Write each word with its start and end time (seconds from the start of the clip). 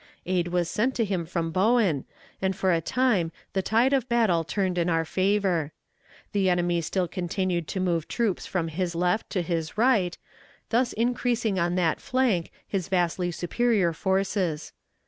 Aid 0.25 0.47
was 0.47 0.67
sent 0.67 0.95
to 0.95 1.05
him 1.05 1.27
from 1.27 1.51
Bowen, 1.51 2.05
and 2.41 2.55
for 2.55 2.73
a 2.73 2.81
time 2.81 3.31
the 3.53 3.61
tide 3.61 3.93
of 3.93 4.09
battle 4.09 4.43
turned 4.43 4.79
in 4.79 4.89
our 4.89 5.05
favor. 5.05 5.73
The 6.31 6.49
enemy 6.49 6.81
still 6.81 7.07
continued 7.07 7.67
to 7.67 7.79
move 7.79 8.07
troops 8.07 8.47
from 8.47 8.69
his 8.69 8.95
left 8.95 9.29
to 9.29 9.43
his 9.43 9.77
right, 9.77 10.17
thus 10.69 10.91
increasing 10.93 11.59
on 11.59 11.75
that 11.75 12.01
flank 12.01 12.49
his 12.67 12.87
vastly 12.87 13.29
superior 13.29 13.93
forces. 13.93 14.73